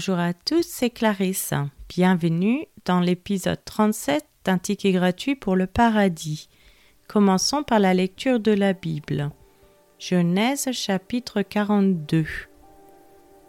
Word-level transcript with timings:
Bonjour 0.00 0.18
à 0.18 0.32
tous, 0.32 0.64
c'est 0.66 0.88
Clarisse. 0.88 1.52
Bienvenue 1.90 2.64
dans 2.86 3.00
l'épisode 3.00 3.62
37 3.62 4.24
d'un 4.46 4.56
ticket 4.56 4.92
gratuit 4.92 5.34
pour 5.34 5.56
le 5.56 5.66
paradis. 5.66 6.48
Commençons 7.06 7.62
par 7.62 7.80
la 7.80 7.92
lecture 7.92 8.40
de 8.40 8.52
la 8.52 8.72
Bible. 8.72 9.30
Genèse 9.98 10.72
chapitre 10.72 11.42
42. 11.42 12.24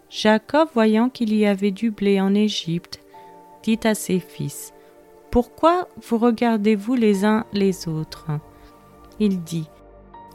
Jacob, 0.10 0.68
voyant 0.74 1.08
qu'il 1.08 1.34
y 1.34 1.46
avait 1.46 1.72
du 1.72 1.90
blé 1.90 2.20
en 2.20 2.36
Égypte, 2.36 3.00
dit 3.64 3.80
à 3.86 3.96
ses 3.96 4.20
fils 4.20 4.74
Pourquoi 5.32 5.88
vous 6.06 6.18
regardez-vous 6.18 6.96
les 6.96 7.24
uns 7.24 7.46
les 7.54 7.88
autres? 7.88 8.28
Il 9.22 9.42
dit 9.42 9.70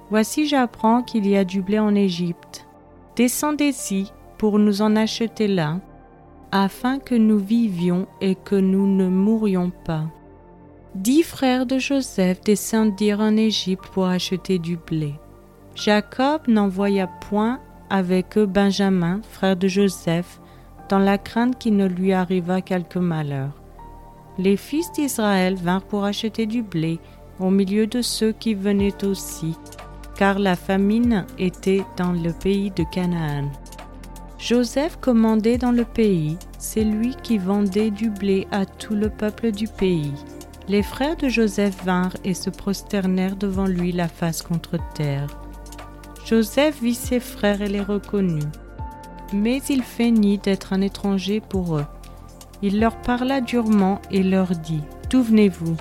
Voici, 0.08 0.46
j'apprends 0.46 1.02
qu'il 1.02 1.28
y 1.28 1.36
a 1.36 1.44
du 1.44 1.60
blé 1.60 1.78
en 1.78 1.94
Égypte. 1.94 2.66
Descendez-y 3.16 4.10
pour 4.38 4.58
nous 4.58 4.80
en 4.80 4.96
acheter 4.96 5.46
là, 5.46 5.78
afin 6.65 6.98
que 6.98 7.15
nous 7.15 7.38
vivions 7.38 8.06
et 8.20 8.34
que 8.34 8.55
nous 8.55 8.87
ne 8.87 9.09
mourions 9.09 9.70
pas. 9.84 10.05
Dix 10.95 11.23
frères 11.23 11.66
de 11.66 11.78
Joseph 11.78 12.41
descendirent 12.41 13.20
en 13.20 13.37
Égypte 13.37 13.87
pour 13.92 14.06
acheter 14.06 14.59
du 14.59 14.78
blé. 14.78 15.14
Jacob 15.74 16.42
n'envoya 16.48 17.06
point 17.06 17.61
avec 17.91 18.38
eux 18.38 18.47
Benjamin, 18.47 19.20
frère 19.30 19.56
de 19.56 19.69
Joseph, 19.69 20.41
dans 20.88 20.98
la 20.98 21.19
crainte 21.19 21.59
qu'il 21.59 21.77
ne 21.77 21.87
lui 21.87 22.12
arrivât 22.12 22.62
quelque 22.62 22.98
malheur. 22.98 23.50
Les 24.38 24.56
fils 24.56 24.91
d'Israël 24.92 25.56
vinrent 25.56 25.84
pour 25.84 26.05
acheter 26.05 26.47
du 26.47 26.62
blé 26.62 26.98
au 27.38 27.50
milieu 27.50 27.86
de 27.86 28.00
ceux 28.00 28.33
qui 28.33 28.55
venaient 28.55 29.05
aussi, 29.05 29.55
car 30.17 30.39
la 30.39 30.56
famine 30.56 31.27
était 31.39 31.84
dans 31.98 32.12
le 32.12 32.33
pays 32.33 32.70
de 32.70 32.84
Canaan. 32.91 33.50
Joseph 34.47 34.98
commandait 35.00 35.58
dans 35.58 35.72
le 35.72 35.84
pays, 35.84 36.39
c'est 36.56 36.84
lui 36.84 37.16
qui 37.25 37.36
vendait 37.36 37.91
du 37.91 38.11
blé 38.11 38.47
à 38.52 38.64
tout 38.64 38.94
le 38.94 39.11
peuple 39.11 39.50
du 39.50 39.66
pays. 39.66 40.14
Les 40.69 40.84
frères 40.84 41.16
de 41.16 41.28
Joseph 41.28 41.84
vinrent 41.84 42.16
et 42.22 42.33
se 42.33 42.50
prosternèrent 42.50 43.34
devant 43.34 43.67
lui 43.67 43.91
la 43.91 44.06
face 44.06 44.42
contre 44.42 44.78
terre. 44.94 45.27
Joseph 46.24 46.80
vit 46.80 46.94
ses 46.94 47.19
frères 47.19 47.61
et 47.61 47.69
les 47.69 47.80
reconnut. 47.80 48.47
Mais 49.33 49.61
il 49.69 49.83
feignit 49.83 50.44
d'être 50.44 50.72
un 50.72 50.80
étranger 50.80 51.41
pour 51.41 51.78
eux. 51.78 51.86
Il 52.62 52.78
leur 52.78 53.00
parla 53.00 53.41
durement 53.41 54.00
et 54.12 54.22
leur 54.22 54.50
dit 54.50 54.83
D'où 55.11 55.24
venez-vous? 55.24 55.77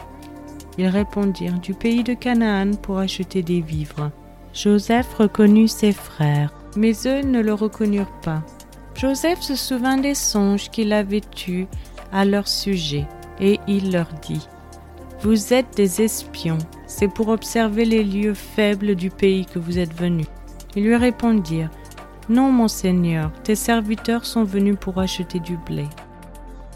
Ils 0.80 0.88
répondirent 0.88 1.59
Du 1.59 1.75
pays 1.75 2.03
de 2.03 2.16
Canaan 2.16 2.71
pour 2.81 2.97
acheter 2.97 3.43
des 3.43 3.61
vivres. 3.61 4.09
Joseph 4.55 5.13
reconnut 5.13 5.67
ses 5.67 5.91
frères, 5.91 6.52
mais 6.75 6.93
eux 7.05 7.21
ne 7.21 7.41
le 7.41 7.53
reconnurent 7.53 8.19
pas. 8.23 8.41
Joseph 8.95 9.41
se 9.41 9.55
souvint 9.55 9.97
des 9.97 10.15
songes 10.15 10.69
qu'il 10.69 10.93
avait 10.93 11.21
eus 11.49 11.67
à 12.13 12.23
leur 12.23 12.47
sujet, 12.47 13.05
et 13.41 13.59
il 13.67 13.91
leur 13.91 14.07
dit 14.21 14.47
Vous 15.21 15.53
êtes 15.53 15.75
des 15.75 16.02
espions, 16.02 16.59
c'est 16.87 17.09
pour 17.09 17.27
observer 17.27 17.83
les 17.83 18.05
lieux 18.05 18.33
faibles 18.33 18.95
du 18.95 19.09
pays 19.09 19.45
que 19.45 19.59
vous 19.59 19.79
êtes 19.79 19.93
venus. 19.93 20.27
Ils 20.77 20.85
lui 20.85 20.95
répondirent 20.95 21.71
Non, 22.29 22.49
mon 22.52 22.69
Seigneur, 22.69 23.33
tes 23.43 23.55
serviteurs 23.55 24.25
sont 24.25 24.45
venus 24.45 24.77
pour 24.79 24.97
acheter 24.97 25.41
du 25.41 25.57
blé. 25.57 25.85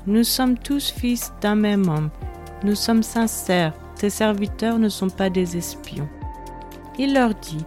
Nous 0.06 0.26
sommes 0.26 0.58
tous 0.58 0.92
fils 0.92 1.31
d'un 1.39 1.56
même 1.56 1.88
homme, 1.88 2.09
nous 2.66 2.76
sommes 2.76 3.04
sincères, 3.04 3.73
tes 3.95 4.09
serviteurs 4.09 4.78
ne 4.78 4.89
sont 4.89 5.09
pas 5.09 5.30
des 5.30 5.56
espions. 5.56 6.09
Il 6.98 7.14
leur 7.14 7.33
dit 7.33 7.66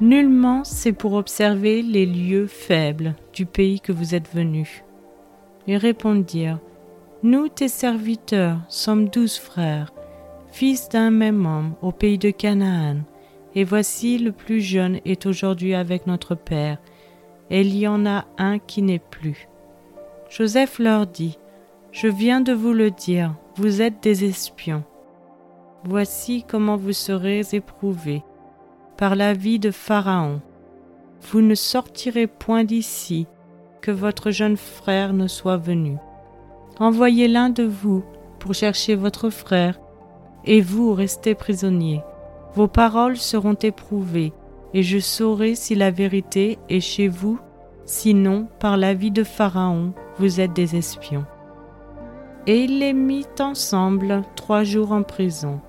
Nullement 0.00 0.64
c'est 0.64 0.92
pour 0.92 1.12
observer 1.12 1.80
les 1.80 2.04
lieux 2.04 2.48
faibles 2.48 3.14
du 3.32 3.46
pays 3.46 3.80
que 3.80 3.92
vous 3.92 4.16
êtes 4.16 4.28
venus. 4.34 4.82
Ils 5.68 5.76
répondirent 5.76 6.58
Nous, 7.22 7.48
tes 7.48 7.68
serviteurs, 7.68 8.58
sommes 8.68 9.08
douze 9.08 9.38
frères, 9.38 9.92
fils 10.50 10.88
d'un 10.88 11.10
même 11.10 11.46
homme, 11.46 11.74
au 11.80 11.92
pays 11.92 12.18
de 12.18 12.30
Canaan, 12.30 13.02
et 13.54 13.62
voici 13.62 14.18
le 14.18 14.32
plus 14.32 14.60
jeune 14.60 14.98
est 15.04 15.26
aujourd'hui 15.26 15.74
avec 15.74 16.08
notre 16.08 16.34
père, 16.34 16.78
et 17.50 17.60
il 17.60 17.76
y 17.76 17.86
en 17.86 18.04
a 18.04 18.24
un 18.36 18.58
qui 18.58 18.82
n'est 18.82 18.98
plus. 18.98 19.48
Joseph 20.28 20.80
leur 20.80 21.06
dit 21.06 21.38
Je 21.92 22.08
viens 22.08 22.40
de 22.40 22.52
vous 22.52 22.72
le 22.72 22.90
dire, 22.90 23.36
vous 23.54 23.80
êtes 23.80 24.02
des 24.02 24.24
espions. 24.24 24.82
Voici 25.84 26.44
comment 26.48 26.76
vous 26.76 26.92
serez 26.92 27.42
éprouvés 27.52 28.24
par 28.96 29.16
la 29.16 29.32
vie 29.32 29.58
de 29.58 29.70
Pharaon. 29.70 30.40
Vous 31.22 31.40
ne 31.40 31.54
sortirez 31.54 32.26
point 32.26 32.64
d'ici, 32.64 33.26
que 33.80 33.90
votre 33.90 34.30
jeune 34.30 34.56
frère 34.56 35.12
ne 35.12 35.26
soit 35.26 35.56
venu. 35.56 35.96
Envoyez 36.78 37.28
l'un 37.28 37.50
de 37.50 37.64
vous 37.64 38.04
pour 38.38 38.54
chercher 38.54 38.94
votre 38.94 39.30
frère, 39.30 39.78
et 40.44 40.60
vous 40.60 40.92
restez 40.92 41.34
prisonniers. 41.34 42.02
Vos 42.54 42.68
paroles 42.68 43.16
seront 43.16 43.54
éprouvées, 43.54 44.32
et 44.74 44.82
je 44.82 44.98
saurai 44.98 45.54
si 45.54 45.74
la 45.74 45.90
vérité 45.90 46.58
est 46.68 46.80
chez 46.80 47.08
vous, 47.08 47.38
sinon, 47.84 48.48
par 48.58 48.76
la 48.76 48.94
vie 48.94 49.10
de 49.10 49.24
Pharaon, 49.24 49.92
vous 50.18 50.40
êtes 50.40 50.52
des 50.52 50.76
espions. 50.76 51.24
Et 52.46 52.64
il 52.64 52.78
les 52.78 52.92
mit 52.92 53.26
ensemble 53.40 54.22
trois 54.36 54.64
jours 54.64 54.92
en 54.92 55.02
prison. 55.02 55.60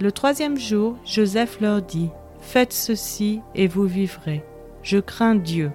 Le 0.00 0.10
troisième 0.10 0.56
jour, 0.56 0.96
Joseph 1.04 1.60
leur 1.60 1.82
dit, 1.82 2.10
Faites 2.46 2.72
ceci 2.72 3.40
et 3.56 3.66
vous 3.66 3.84
vivrez. 3.84 4.44
Je 4.82 4.98
crains 4.98 5.34
Dieu. 5.34 5.72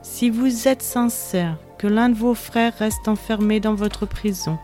Si 0.00 0.30
vous 0.30 0.66
êtes 0.66 0.80
sincère, 0.80 1.58
que 1.76 1.86
l'un 1.86 2.08
de 2.08 2.14
vos 2.14 2.34
frères 2.34 2.72
reste 2.78 3.08
enfermé 3.08 3.60
dans 3.60 3.74
votre 3.74 4.06
prison, 4.06 4.58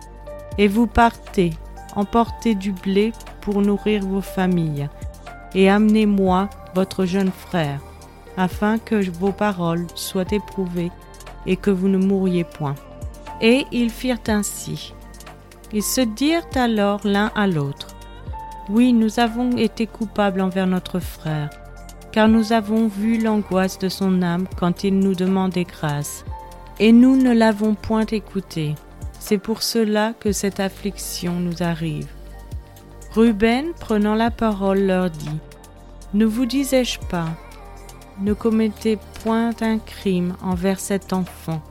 et 0.56 0.68
vous 0.68 0.86
partez, 0.86 1.50
emportez 1.96 2.54
du 2.54 2.72
blé 2.72 3.12
pour 3.42 3.60
nourrir 3.60 4.02
vos 4.02 4.22
familles, 4.22 4.88
et 5.54 5.68
amenez-moi 5.68 6.48
votre 6.74 7.04
jeune 7.04 7.30
frère, 7.30 7.80
afin 8.38 8.78
que 8.78 9.10
vos 9.10 9.32
paroles 9.32 9.86
soient 9.94 10.32
éprouvées 10.32 10.90
et 11.46 11.56
que 11.56 11.70
vous 11.70 11.88
ne 11.88 11.98
mouriez 11.98 12.44
point. 12.44 12.74
Et 13.42 13.66
ils 13.70 13.90
firent 13.90 14.28
ainsi. 14.28 14.94
Ils 15.72 15.82
se 15.82 16.00
dirent 16.00 16.48
alors 16.54 17.00
l'un 17.04 17.30
à 17.34 17.46
l'autre, 17.46 17.93
oui, 18.70 18.94
nous 18.94 19.20
avons 19.20 19.56
été 19.58 19.86
coupables 19.86 20.40
envers 20.40 20.66
notre 20.66 20.98
frère, 20.98 21.50
car 22.12 22.28
nous 22.28 22.52
avons 22.52 22.88
vu 22.88 23.18
l'angoisse 23.18 23.78
de 23.78 23.90
son 23.90 24.22
âme 24.22 24.46
quand 24.56 24.84
il 24.84 24.98
nous 24.98 25.14
demandait 25.14 25.64
grâce, 25.64 26.24
et 26.80 26.92
nous 26.92 27.16
ne 27.16 27.32
l'avons 27.32 27.74
point 27.74 28.06
écouté. 28.06 28.74
C'est 29.18 29.38
pour 29.38 29.62
cela 29.62 30.14
que 30.18 30.32
cette 30.32 30.60
affliction 30.60 31.40
nous 31.40 31.62
arrive. 31.62 32.08
Ruben, 33.12 33.72
prenant 33.78 34.14
la 34.14 34.30
parole, 34.30 34.80
leur 34.80 35.10
dit, 35.10 35.38
Ne 36.14 36.24
vous 36.24 36.46
disais-je 36.46 36.98
pas, 37.00 37.28
ne 38.20 38.32
commettez 38.32 38.98
point 39.22 39.50
un 39.60 39.78
crime 39.78 40.36
envers 40.42 40.80
cet 40.80 41.12
enfant, 41.12 41.62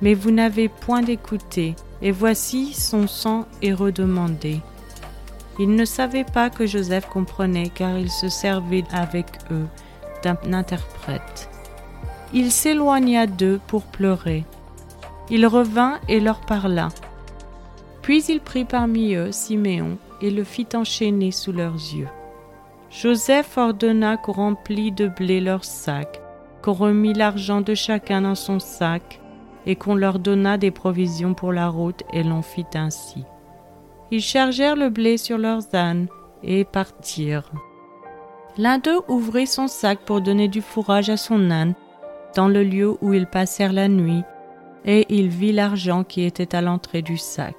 mais 0.00 0.14
vous 0.14 0.30
n'avez 0.30 0.68
point 0.68 1.02
d'écouter, 1.02 1.76
et 2.00 2.12
voici 2.12 2.72
son 2.72 3.06
sang 3.06 3.46
est 3.60 3.74
redemandé. 3.74 4.60
Ils 5.62 5.74
ne 5.74 5.84
savaient 5.84 6.24
pas 6.24 6.48
que 6.48 6.64
Joseph 6.64 7.06
comprenait 7.06 7.68
car 7.68 7.98
il 7.98 8.10
se 8.10 8.30
servait 8.30 8.84
avec 8.92 9.26
eux 9.50 9.66
d'un 10.22 10.38
interprète. 10.54 11.50
Il 12.32 12.50
s'éloigna 12.50 13.26
d'eux 13.26 13.60
pour 13.66 13.82
pleurer. 13.82 14.46
Il 15.28 15.46
revint 15.46 16.00
et 16.08 16.18
leur 16.18 16.40
parla. 16.40 16.88
Puis 18.00 18.24
il 18.24 18.40
prit 18.40 18.64
parmi 18.64 19.14
eux 19.14 19.32
Siméon 19.32 19.98
et 20.22 20.30
le 20.30 20.44
fit 20.44 20.68
enchaîner 20.72 21.30
sous 21.30 21.52
leurs 21.52 21.74
yeux. 21.74 22.08
Joseph 22.90 23.58
ordonna 23.58 24.16
qu'on 24.16 24.32
remplît 24.32 24.92
de 24.92 25.08
blé 25.08 25.42
leurs 25.42 25.66
sacs, 25.66 26.22
qu'on 26.62 26.72
remit 26.72 27.12
l'argent 27.12 27.60
de 27.60 27.74
chacun 27.74 28.22
dans 28.22 28.34
son 28.34 28.60
sac, 28.60 29.20
et 29.66 29.76
qu'on 29.76 29.94
leur 29.94 30.20
donna 30.20 30.56
des 30.56 30.70
provisions 30.70 31.34
pour 31.34 31.52
la 31.52 31.68
route, 31.68 32.02
et 32.14 32.22
l'on 32.22 32.40
fit 32.40 32.66
ainsi. 32.74 33.24
Ils 34.10 34.22
chargèrent 34.22 34.76
le 34.76 34.88
blé 34.88 35.16
sur 35.16 35.38
leurs 35.38 35.74
ânes 35.74 36.08
et 36.42 36.64
partirent. 36.64 37.50
L'un 38.58 38.78
d'eux 38.78 39.00
ouvrit 39.08 39.46
son 39.46 39.68
sac 39.68 40.00
pour 40.00 40.20
donner 40.20 40.48
du 40.48 40.60
fourrage 40.60 41.10
à 41.10 41.16
son 41.16 41.50
âne 41.50 41.74
dans 42.34 42.48
le 42.48 42.62
lieu 42.62 42.96
où 43.00 43.12
ils 43.12 43.26
passèrent 43.26 43.72
la 43.72 43.88
nuit, 43.88 44.22
et 44.84 45.06
il 45.08 45.28
vit 45.28 45.52
l'argent 45.52 46.04
qui 46.04 46.22
était 46.22 46.54
à 46.54 46.62
l'entrée 46.62 47.02
du 47.02 47.18
sac. 47.18 47.56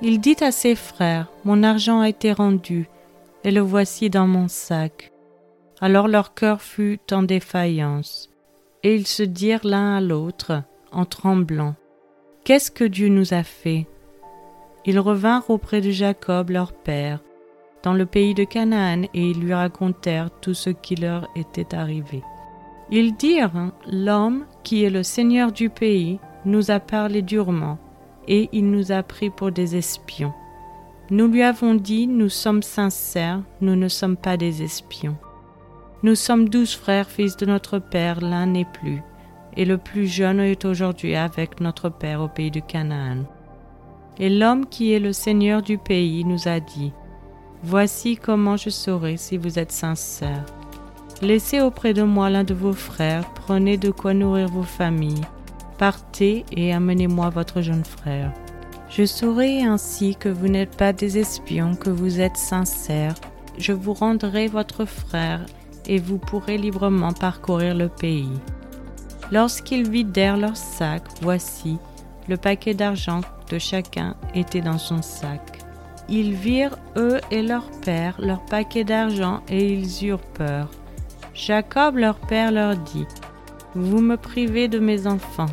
Il 0.00 0.20
dit 0.20 0.36
à 0.40 0.52
ses 0.52 0.74
frères, 0.74 1.28
Mon 1.44 1.62
argent 1.62 2.00
a 2.00 2.08
été 2.08 2.32
rendu, 2.32 2.88
et 3.44 3.50
le 3.50 3.60
voici 3.60 4.10
dans 4.10 4.26
mon 4.26 4.48
sac. 4.48 5.12
Alors 5.80 6.08
leur 6.08 6.34
cœur 6.34 6.62
fut 6.62 7.00
en 7.12 7.22
défaillance, 7.22 8.30
et 8.82 8.94
ils 8.94 9.06
se 9.06 9.22
dirent 9.22 9.64
l'un 9.66 9.96
à 9.96 10.00
l'autre, 10.00 10.62
en 10.92 11.04
tremblant, 11.04 11.74
Qu'est-ce 12.44 12.70
que 12.70 12.84
Dieu 12.84 13.08
nous 13.08 13.34
a 13.34 13.42
fait? 13.42 13.86
Ils 14.88 14.98
revinrent 14.98 15.50
auprès 15.50 15.82
de 15.82 15.90
Jacob 15.90 16.48
leur 16.48 16.72
père, 16.72 17.20
dans 17.82 17.92
le 17.92 18.06
pays 18.06 18.32
de 18.32 18.44
Canaan, 18.44 19.02
et 19.12 19.30
ils 19.30 19.38
lui 19.38 19.52
racontèrent 19.52 20.30
tout 20.40 20.54
ce 20.54 20.70
qui 20.70 20.96
leur 20.96 21.28
était 21.36 21.74
arrivé. 21.74 22.22
Ils 22.90 23.14
dirent, 23.14 23.70
L'homme 23.86 24.46
qui 24.64 24.84
est 24.84 24.90
le 24.90 25.02
seigneur 25.02 25.52
du 25.52 25.68
pays 25.68 26.18
nous 26.46 26.70
a 26.70 26.80
parlé 26.80 27.20
durement, 27.20 27.76
et 28.28 28.48
il 28.52 28.70
nous 28.70 28.90
a 28.90 29.02
pris 29.02 29.28
pour 29.28 29.52
des 29.52 29.76
espions. 29.76 30.32
Nous 31.10 31.26
lui 31.26 31.42
avons 31.42 31.74
dit, 31.74 32.06
nous 32.06 32.30
sommes 32.30 32.62
sincères, 32.62 33.42
nous 33.60 33.76
ne 33.76 33.88
sommes 33.88 34.16
pas 34.16 34.38
des 34.38 34.62
espions. 34.62 35.18
Nous 36.02 36.14
sommes 36.14 36.48
douze 36.48 36.74
frères, 36.74 37.10
fils 37.10 37.36
de 37.36 37.44
notre 37.44 37.78
Père, 37.78 38.22
l'un 38.22 38.46
n'est 38.46 38.64
plus, 38.64 39.02
et 39.54 39.66
le 39.66 39.76
plus 39.76 40.06
jeune 40.06 40.40
est 40.40 40.64
aujourd'hui 40.64 41.14
avec 41.14 41.60
notre 41.60 41.90
Père 41.90 42.22
au 42.22 42.28
pays 42.28 42.50
de 42.50 42.60
Canaan. 42.60 43.26
Et 44.18 44.28
l'homme 44.28 44.66
qui 44.66 44.92
est 44.92 44.98
le 44.98 45.12
Seigneur 45.12 45.62
du 45.62 45.78
pays 45.78 46.24
nous 46.24 46.48
a 46.48 46.60
dit, 46.60 46.92
Voici 47.62 48.16
comment 48.16 48.56
je 48.56 48.70
saurai 48.70 49.16
si 49.16 49.36
vous 49.36 49.58
êtes 49.58 49.72
sincères. 49.72 50.44
Laissez 51.22 51.60
auprès 51.60 51.94
de 51.94 52.02
moi 52.02 52.30
l'un 52.30 52.44
de 52.44 52.54
vos 52.54 52.72
frères, 52.72 53.28
prenez 53.34 53.76
de 53.76 53.90
quoi 53.90 54.14
nourrir 54.14 54.48
vos 54.48 54.62
familles, 54.62 55.24
partez 55.76 56.44
et 56.52 56.72
amenez-moi 56.72 57.30
votre 57.30 57.60
jeune 57.60 57.84
frère. 57.84 58.32
Je 58.88 59.04
saurai 59.04 59.62
ainsi 59.62 60.14
que 60.14 60.28
vous 60.28 60.48
n'êtes 60.48 60.76
pas 60.76 60.92
des 60.92 61.18
espions, 61.18 61.74
que 61.74 61.90
vous 61.90 62.20
êtes 62.20 62.36
sincères. 62.36 63.14
Je 63.58 63.72
vous 63.72 63.92
rendrai 63.92 64.46
votre 64.46 64.84
frère, 64.84 65.44
et 65.86 65.98
vous 65.98 66.18
pourrez 66.18 66.58
librement 66.58 67.12
parcourir 67.12 67.74
le 67.74 67.88
pays. 67.88 68.38
Lorsqu'ils 69.32 69.90
vidèrent 69.90 70.36
leur 70.36 70.56
sac, 70.56 71.02
voici, 71.20 71.78
le 72.28 72.36
paquet 72.36 72.74
d'argent 72.74 73.22
de 73.50 73.58
chacun 73.58 74.14
était 74.34 74.60
dans 74.60 74.78
son 74.78 75.02
sac. 75.02 75.58
Ils 76.08 76.32
virent, 76.32 76.78
eux 76.96 77.20
et 77.30 77.42
leur 77.42 77.70
père, 77.82 78.16
leur 78.18 78.44
paquet 78.44 78.84
d'argent, 78.84 79.42
et 79.48 79.72
ils 79.72 80.06
eurent 80.06 80.20
peur. 80.20 80.70
Jacob, 81.34 81.96
leur 81.96 82.18
père, 82.18 82.50
leur 82.50 82.76
dit, 82.76 83.06
Vous 83.74 84.00
me 84.00 84.16
privez 84.16 84.68
de 84.68 84.78
mes 84.78 85.06
enfants. 85.06 85.50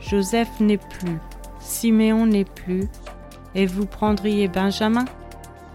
Joseph 0.00 0.60
n'est 0.60 0.78
plus, 0.78 1.18
Siméon 1.60 2.26
n'est 2.26 2.44
plus, 2.44 2.88
et 3.54 3.66
vous 3.66 3.86
prendriez 3.86 4.48
Benjamin? 4.48 5.04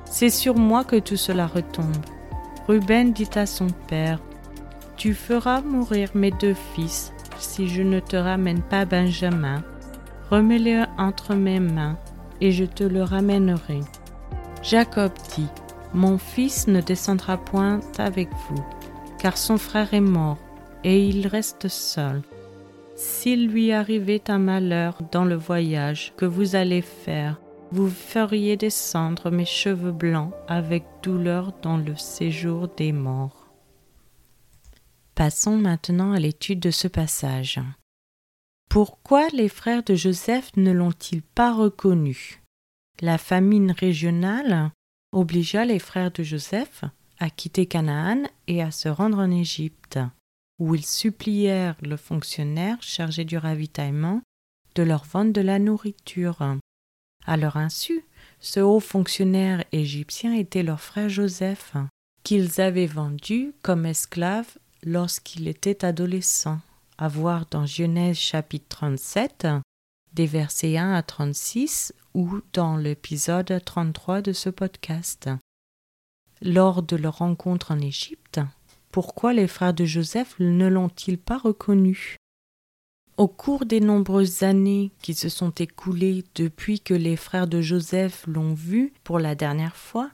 C'est 0.05 0.29
sur 0.29 0.55
moi 0.55 0.83
que 0.83 0.95
tout 0.95 1.15
cela 1.15 1.47
retombe. 1.47 1.95
Ruben 2.67 3.13
dit 3.13 3.29
à 3.35 3.45
son 3.45 3.67
père, 3.87 4.19
Tu 4.97 5.13
feras 5.13 5.61
mourir 5.61 6.09
mes 6.15 6.31
deux 6.31 6.55
fils 6.75 7.13
si 7.37 7.67
je 7.67 7.83
ne 7.83 7.99
te 7.99 8.15
ramène 8.15 8.61
pas 8.61 8.85
Benjamin. 8.85 9.63
Remets-le 10.29 10.85
entre 10.97 11.35
mes 11.35 11.59
mains, 11.59 11.97
et 12.41 12.51
je 12.51 12.65
te 12.65 12.83
le 12.83 13.03
ramènerai. 13.03 13.79
Jacob 14.61 15.11
dit, 15.35 15.47
Mon 15.93 16.17
fils 16.17 16.67
ne 16.67 16.81
descendra 16.81 17.37
point 17.37 17.79
avec 17.97 18.29
vous, 18.49 18.65
car 19.19 19.37
son 19.37 19.57
frère 19.57 19.93
est 19.93 20.01
mort, 20.01 20.37
et 20.83 21.07
il 21.07 21.27
reste 21.27 21.67
seul. 21.67 22.21
S'il 22.95 23.47
lui 23.47 23.71
arrivait 23.71 24.29
un 24.29 24.39
malheur 24.39 24.97
dans 25.11 25.23
le 25.23 25.35
voyage 25.35 26.13
que 26.17 26.25
vous 26.25 26.55
allez 26.55 26.81
faire, 26.81 27.39
vous 27.71 27.89
feriez 27.89 28.57
descendre 28.57 29.29
mes 29.29 29.45
cheveux 29.45 29.91
blancs 29.91 30.31
avec 30.47 30.83
douleur 31.03 31.53
dans 31.61 31.77
le 31.77 31.95
séjour 31.95 32.67
des 32.75 32.91
morts. 32.91 33.47
Passons 35.15 35.57
maintenant 35.57 36.11
à 36.11 36.19
l'étude 36.19 36.59
de 36.59 36.71
ce 36.71 36.87
passage. 36.87 37.59
Pourquoi 38.69 39.29
les 39.29 39.49
frères 39.49 39.83
de 39.83 39.95
Joseph 39.95 40.51
ne 40.55 40.71
l'ont-ils 40.71 41.21
pas 41.21 41.53
reconnu? 41.53 42.41
La 42.99 43.17
famine 43.17 43.71
régionale 43.71 44.71
obligea 45.11 45.65
les 45.65 45.79
frères 45.79 46.11
de 46.11 46.23
Joseph 46.23 46.83
à 47.19 47.29
quitter 47.29 47.65
Canaan 47.65 48.23
et 48.47 48.61
à 48.61 48.71
se 48.71 48.89
rendre 48.89 49.19
en 49.19 49.31
Égypte, 49.31 49.99
où 50.59 50.75
ils 50.75 50.85
supplièrent 50.85 51.77
le 51.81 51.97
fonctionnaire 51.97 52.77
chargé 52.81 53.25
du 53.25 53.37
ravitaillement 53.37 54.21
de 54.75 54.83
leur 54.83 55.05
vendre 55.05 55.33
de 55.33 55.41
la 55.41 55.59
nourriture. 55.59 56.57
À 57.25 57.37
leur 57.37 57.57
insu, 57.57 58.03
ce 58.39 58.59
haut 58.59 58.79
fonctionnaire 58.79 59.63
égyptien 59.71 60.33
était 60.33 60.63
leur 60.63 60.81
frère 60.81 61.09
Joseph, 61.09 61.73
qu'ils 62.23 62.61
avaient 62.61 62.85
vendu 62.85 63.53
comme 63.63 63.85
esclave 63.85 64.57
lorsqu'il 64.83 65.47
était 65.47 65.83
adolescent 65.83 66.59
à 66.97 67.07
voir 67.07 67.45
dans 67.51 67.65
Genèse 67.65 68.17
chapitre 68.17 68.67
37, 68.69 69.47
des 70.13 70.25
versets 70.25 70.77
1 70.77 70.93
à 70.93 71.03
36 71.03 71.93
ou 72.13 72.39
dans 72.53 72.75
l'épisode 72.75 73.61
33 73.63 74.21
de 74.21 74.33
ce 74.33 74.49
podcast. 74.49 75.29
Lors 76.41 76.81
de 76.81 76.95
leur 76.95 77.19
rencontre 77.19 77.71
en 77.71 77.79
Égypte, 77.79 78.39
pourquoi 78.91 79.33
les 79.33 79.47
frères 79.47 79.73
de 79.73 79.85
Joseph 79.85 80.35
ne 80.39 80.67
l'ont-ils 80.67 81.19
pas 81.19 81.37
reconnu? 81.37 82.15
Au 83.17 83.27
cours 83.27 83.65
des 83.65 83.79
nombreuses 83.79 84.43
années 84.43 84.91
qui 85.01 85.13
se 85.13 85.29
sont 85.29 85.51
écoulées 85.51 86.23
depuis 86.35 86.79
que 86.79 86.93
les 86.93 87.15
frères 87.15 87.47
de 87.47 87.61
Joseph 87.61 88.25
l'ont 88.27 88.53
vu 88.53 88.93
pour 89.03 89.19
la 89.19 89.35
dernière 89.35 89.75
fois, 89.75 90.11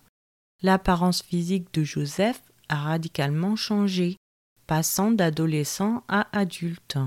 l'apparence 0.61 1.21
physique 1.21 1.73
de 1.73 1.83
Joseph 1.83 2.41
a 2.69 2.75
radicalement 2.75 3.55
changé 3.55 4.17
passant 4.67 5.11
d'adolescent 5.11 6.03
à 6.07 6.27
adulte. 6.37 6.97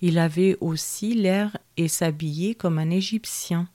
Il 0.00 0.18
avait 0.18 0.56
aussi 0.60 1.14
l'air 1.14 1.56
et 1.76 1.88
s'habillait 1.88 2.54
comme 2.54 2.78
un 2.78 2.90
Égyptien. 2.90 3.68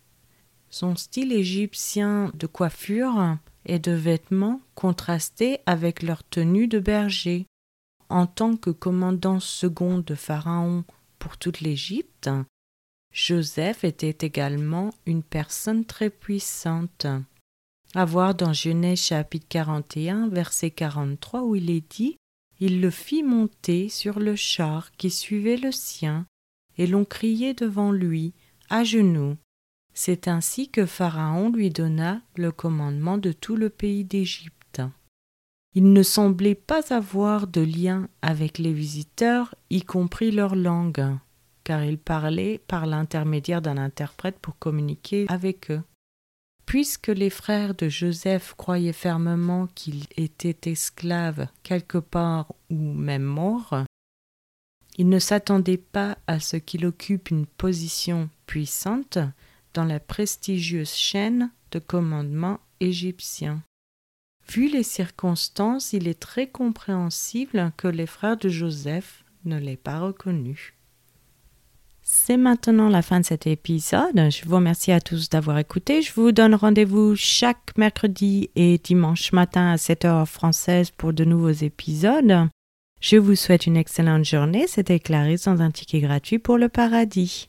Son 0.69 0.95
style 0.95 1.33
égyptien 1.33 2.31
de 2.35 2.45
coiffure 2.45 3.38
et 3.65 3.79
de 3.79 3.91
vêtements 3.91 4.61
contrastait 4.75 5.61
avec 5.65 6.03
leur 6.03 6.23
tenue 6.23 6.67
de 6.67 6.79
berger. 6.79 7.47
En 8.09 8.27
tant 8.27 8.56
que 8.56 8.69
commandant 8.69 9.39
second 9.39 10.00
de 10.00 10.15
Pharaon 10.15 10.83
pour 11.17 11.38
toute 11.38 11.61
l'Égypte, 11.61 12.29
Joseph 13.11 13.83
était 13.83 14.25
également 14.25 14.91
une 15.06 15.23
personne 15.23 15.85
très 15.85 16.09
puissante. 16.11 17.07
À 17.95 18.06
voir 18.06 18.35
dans 18.35 18.53
Genèse 18.53 19.01
chapitre 19.01 19.47
41, 19.50 20.29
verset 20.29 20.69
43, 20.69 21.41
où 21.41 21.56
il 21.56 21.71
est 21.71 21.91
dit 21.91 22.17
il 22.59 22.81
le 22.81 22.89
fit 22.89 23.23
monter 23.23 23.89
sur 23.89 24.19
le 24.19 24.35
char 24.35 24.91
qui 24.91 25.09
suivait 25.09 25.57
le 25.57 25.71
sien, 25.71 26.25
et 26.77 26.88
l'on 26.88 27.06
criait 27.06 27.53
devant 27.53 27.91
lui, 27.91 28.33
à 28.69 28.83
genoux. 28.83 29.38
C'est 29.94 30.27
ainsi 30.27 30.69
que 30.69 30.85
Pharaon 30.85 31.51
lui 31.51 31.69
donna 31.69 32.21
le 32.35 32.51
commandement 32.51 33.17
de 33.17 33.31
tout 33.31 33.56
le 33.56 33.69
pays 33.69 34.06
d'Égypte. 34.06 34.81
Il 35.75 35.94
ne 35.94 36.04
semblait 36.04 36.56
pas 36.56 36.94
avoir 36.94 37.47
de 37.47 37.61
lien 37.61 38.07
avec 38.21 38.57
les 38.57 38.73
visiteurs, 38.73 39.56
y 39.69 39.81
compris 39.81 40.31
leur 40.31 40.56
langue, 40.56 41.18
car 41.63 41.83
il 41.83 41.97
parlait 41.97 42.59
par 42.68 42.85
l'intermédiaire 42.85 43.61
d'un 43.61 43.78
interprète 43.78 44.39
pour 44.39 44.57
communiquer 44.57 45.25
avec 45.30 45.69
eux. 45.69 45.81
Puisque 46.69 47.07
les 47.07 47.31
frères 47.31 47.73
de 47.73 47.90
Joseph 47.90 48.54
croyaient 48.56 48.94
fermement 48.94 49.66
qu'il 49.73 50.06
était 50.18 50.69
esclave 50.69 51.47
quelque 51.64 51.97
part 51.97 52.54
ou 52.69 52.94
même 52.94 53.23
mort, 53.23 53.85
ils 54.99 55.09
ne 55.09 55.18
s'attendaient 55.18 55.78
pas 55.78 56.19
à 56.28 56.40
ce 56.40 56.57
qu'il 56.57 56.85
occupe 56.85 57.31
une 57.31 57.47
position 57.47 58.30
puissante 58.45 59.18
dans 59.73 59.83
la 59.83 59.99
prestigieuse 59.99 60.94
chaîne 60.94 61.49
de 61.71 61.80
commandement 61.80 62.59
égyptien. 62.80 63.64
Vu 64.47 64.69
les 64.69 64.83
circonstances, 64.83 65.92
il 65.94 66.07
est 66.07 66.19
très 66.19 66.45
compréhensible 66.45 67.73
que 67.78 67.88
les 67.88 68.06
frères 68.06 68.38
de 68.38 68.49
Joseph 68.49 69.26
ne 69.44 69.57
l'aient 69.57 69.76
pas 69.76 70.02
reconnu. 70.02 70.76
C'est 72.11 72.37
maintenant 72.37 72.89
la 72.89 73.04
fin 73.04 73.19
de 73.19 73.25
cet 73.25 73.45
épisode. 73.45 74.16
Je 74.16 74.44
vous 74.44 74.56
remercie 74.56 74.92
à 74.92 74.99
tous 74.99 75.30
d'avoir 75.30 75.59
écouté. 75.59 76.01
Je 76.01 76.11
vous 76.11 76.31
donne 76.31 76.56
rendez-vous 76.56 77.16
chaque 77.16 77.78
mercredi 77.78 78.49
et 78.56 78.80
dimanche 78.80 79.31
matin 79.31 79.71
à 79.71 79.75
7h 79.75 80.25
française 80.25 80.89
pour 80.89 81.13
de 81.13 81.23
nouveaux 81.23 81.51
épisodes. 81.51 82.47
Je 82.99 83.18
vous 83.18 83.35
souhaite 83.35 83.68
une 83.68 83.78
excellente 83.78 84.25
journée. 84.25 84.66
C'était 84.66 84.99
Clarisse 84.99 85.44
dans 85.44 85.61
un 85.61 85.69
ticket 85.69 85.99
gratuit 85.99 86.39
pour 86.39 86.57
le 86.57 86.68
paradis. 86.68 87.47